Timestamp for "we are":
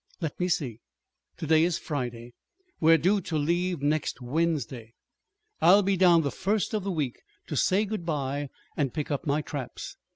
2.79-2.97